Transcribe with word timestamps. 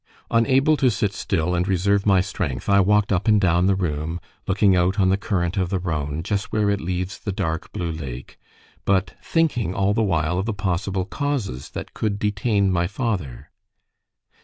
Unable 0.31 0.77
to 0.77 0.89
sit 0.89 1.13
still 1.13 1.53
and 1.53 1.67
reserve 1.67 2.07
my 2.07 2.21
strength, 2.21 2.67
I 2.67 2.79
walked 2.79 3.11
up 3.13 3.27
and 3.27 3.39
down 3.39 3.67
the 3.67 3.75
room, 3.75 4.19
looking 4.47 4.75
out 4.75 4.99
on 4.99 5.09
the 5.09 5.15
current 5.15 5.57
of 5.57 5.69
the 5.69 5.77
Rhone, 5.77 6.23
just 6.23 6.51
where 6.51 6.71
it 6.71 6.81
leaves 6.81 7.19
the 7.19 7.31
dark 7.31 7.71
blue 7.71 7.91
lake; 7.91 8.39
but 8.83 9.13
thinking 9.23 9.75
all 9.75 9.93
the 9.93 10.01
while 10.01 10.39
of 10.39 10.47
the 10.47 10.55
possible 10.55 11.05
causes 11.05 11.69
that 11.77 11.93
could 11.93 12.17
detain 12.17 12.71
my 12.71 12.87
father. 12.87 13.51